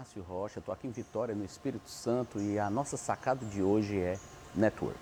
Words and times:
Márcio 0.00 0.22
Rocha, 0.22 0.60
estou 0.60 0.72
aqui 0.72 0.86
em 0.86 0.90
Vitória, 0.90 1.34
no 1.34 1.44
Espírito 1.44 1.90
Santo, 1.90 2.40
e 2.40 2.58
a 2.58 2.70
nossa 2.70 2.96
sacada 2.96 3.44
de 3.44 3.62
hoje 3.62 3.98
é 3.98 4.18
network. 4.54 4.98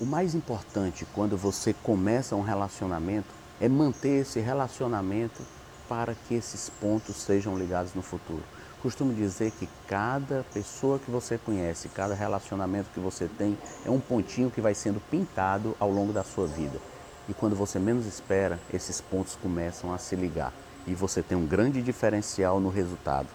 O 0.00 0.04
mais 0.04 0.34
importante 0.34 1.06
quando 1.14 1.36
você 1.36 1.72
começa 1.72 2.34
um 2.34 2.42
relacionamento 2.42 3.28
é 3.60 3.68
manter 3.68 4.22
esse 4.22 4.40
relacionamento 4.40 5.40
para 5.88 6.16
que 6.16 6.34
esses 6.34 6.68
pontos 6.68 7.14
sejam 7.14 7.56
ligados 7.56 7.94
no 7.94 8.02
futuro. 8.02 8.42
Costumo 8.82 9.14
dizer 9.14 9.52
que 9.52 9.68
cada 9.86 10.44
pessoa 10.52 10.98
que 10.98 11.08
você 11.08 11.38
conhece, 11.38 11.88
cada 11.90 12.12
relacionamento 12.12 12.90
que 12.92 12.98
você 12.98 13.28
tem, 13.28 13.56
é 13.86 13.90
um 13.90 14.00
pontinho 14.00 14.50
que 14.50 14.60
vai 14.60 14.74
sendo 14.74 15.00
pintado 15.08 15.76
ao 15.78 15.92
longo 15.92 16.12
da 16.12 16.24
sua 16.24 16.48
vida. 16.48 16.80
E 17.28 17.32
quando 17.32 17.54
você 17.54 17.78
menos 17.78 18.04
espera, 18.04 18.58
esses 18.74 19.00
pontos 19.00 19.36
começam 19.36 19.94
a 19.94 19.98
se 19.98 20.16
ligar 20.16 20.52
e 20.88 20.92
você 20.92 21.22
tem 21.22 21.38
um 21.38 21.46
grande 21.46 21.80
diferencial 21.80 22.58
no 22.58 22.68
resultado. 22.68 23.28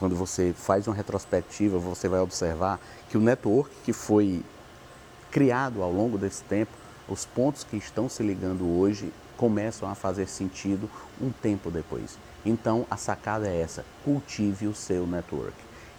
Quando 0.00 0.16
você 0.16 0.54
faz 0.56 0.86
uma 0.86 0.96
retrospectiva, 0.96 1.78
você 1.78 2.08
vai 2.08 2.20
observar 2.20 2.80
que 3.10 3.18
o 3.18 3.20
network 3.20 3.70
que 3.84 3.92
foi 3.92 4.42
criado 5.30 5.82
ao 5.82 5.92
longo 5.92 6.16
desse 6.16 6.42
tempo, 6.44 6.72
os 7.06 7.26
pontos 7.26 7.64
que 7.64 7.76
estão 7.76 8.08
se 8.08 8.22
ligando 8.22 8.66
hoje 8.66 9.12
começam 9.36 9.86
a 9.90 9.94
fazer 9.94 10.26
sentido 10.26 10.88
um 11.20 11.30
tempo 11.30 11.70
depois. 11.70 12.16
Então 12.46 12.86
a 12.90 12.96
sacada 12.96 13.46
é 13.46 13.60
essa: 13.60 13.84
cultive 14.02 14.66
o 14.66 14.74
seu 14.74 15.06
network. 15.06 15.52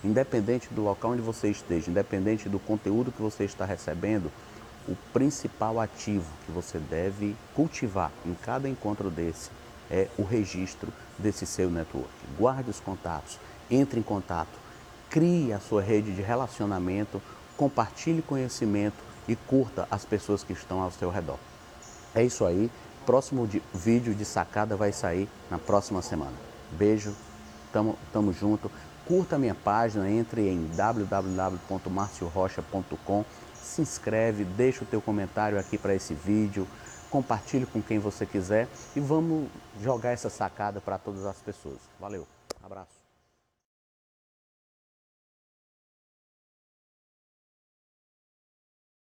Independente 0.04 0.68
do 0.74 0.82
local 0.82 1.12
onde 1.12 1.22
você 1.22 1.52
esteja, 1.52 1.92
independente 1.92 2.50
do 2.50 2.58
conteúdo 2.58 3.12
que 3.12 3.22
você 3.22 3.44
está 3.44 3.66
recebendo, 3.66 4.32
o 4.88 4.96
principal 5.14 5.80
ativo 5.80 6.26
que 6.44 6.52
você 6.52 6.80
deve 6.80 7.36
cultivar 7.54 8.12
em 8.26 8.34
cada 8.34 8.68
encontro 8.68 9.12
desse 9.12 9.52
é 9.92 10.08
o 10.18 10.24
registro 10.24 10.92
desse 11.20 11.46
seu 11.46 11.70
network. 11.70 12.10
Guarde 12.36 12.72
os 12.72 12.80
contatos, 12.80 13.38
entre 13.72 14.00
em 14.00 14.04
contato, 14.04 14.60
crie 15.10 15.52
a 15.54 15.60
sua 15.60 15.82
rede 15.82 16.14
de 16.14 16.22
relacionamento, 16.22 17.20
compartilhe 17.58 18.22
conhecimento 18.22 19.04
e 19.28 19.36
curta 19.36 19.88
as 19.90 20.06
pessoas 20.06 20.44
que 20.44 20.54
estão 20.54 20.80
ao 20.82 20.92
seu 20.92 21.10
redor. 21.10 21.40
É 22.14 22.24
isso 22.24 22.46
aí. 22.46 22.70
Próximo 23.06 23.48
de, 23.48 23.64
vídeo 23.74 24.14
de 24.14 24.26
sacada 24.26 24.76
vai 24.76 24.92
sair 24.92 25.28
na 25.50 25.58
próxima 25.58 26.04
semana. 26.04 26.36
Beijo, 26.72 27.16
tamo, 27.74 27.98
tamo 28.14 28.32
junto. 28.32 28.72
Curta 29.08 29.40
minha 29.40 29.56
página, 29.56 30.08
entre 30.10 30.48
em 30.48 30.68
www.marciorocha.com, 30.76 33.26
se 33.56 33.82
inscreve, 33.82 34.44
deixa 34.44 34.84
o 34.84 34.88
teu 34.88 35.02
comentário 35.02 35.60
aqui 35.60 35.76
para 35.78 35.96
esse 35.96 36.14
vídeo 36.14 36.68
compartilhe 37.12 37.66
com 37.66 37.82
quem 37.82 38.00
você 38.00 38.26
quiser 38.26 38.68
e 38.96 39.00
vamos 39.00 39.50
jogar 39.82 40.12
essa 40.12 40.30
sacada 40.30 40.80
para 40.80 40.98
todas 40.98 41.26
as 41.26 41.38
pessoas. 41.40 41.80
Valeu, 42.00 42.26
abraço. 42.64 43.01